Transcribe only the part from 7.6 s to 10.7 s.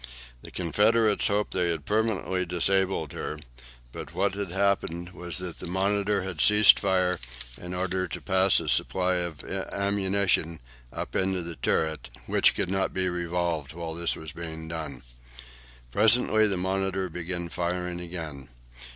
order to pass a supply of ammunition